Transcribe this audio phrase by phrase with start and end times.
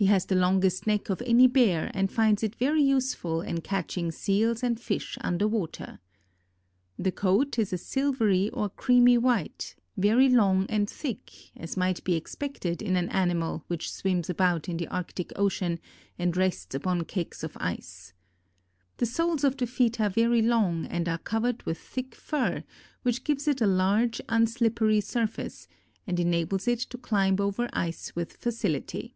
[0.00, 4.10] He has the longest neck of any bear and finds it very useful in catching
[4.10, 6.00] seals and fish under water.
[6.98, 12.14] The coat is a silvery or creamy white, very long and thick, as might be
[12.14, 15.78] expected in an animal which swims about in the Arctic Ocean
[16.18, 18.14] and rests upon cakes of ice.
[18.96, 22.64] The soles of the feet are very long and are covered with thick fur,
[23.02, 25.68] which gives it a large unslippery surface,
[26.06, 29.14] and enables it to climb over ice with facility.